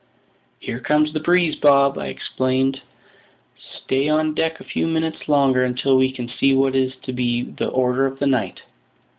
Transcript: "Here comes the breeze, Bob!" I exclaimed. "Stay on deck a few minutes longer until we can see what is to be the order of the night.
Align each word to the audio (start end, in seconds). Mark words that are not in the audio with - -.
"Here 0.59 0.79
comes 0.79 1.13
the 1.13 1.19
breeze, 1.19 1.57
Bob!" 1.57 1.99
I 1.99 2.07
exclaimed. 2.07 2.81
"Stay 3.85 4.09
on 4.09 4.33
deck 4.33 4.59
a 4.59 4.63
few 4.63 4.87
minutes 4.87 5.29
longer 5.29 5.63
until 5.63 5.95
we 5.95 6.11
can 6.11 6.27
see 6.27 6.55
what 6.55 6.75
is 6.75 6.95
to 7.03 7.13
be 7.13 7.43
the 7.43 7.67
order 7.67 8.07
of 8.07 8.17
the 8.17 8.25
night. 8.25 8.63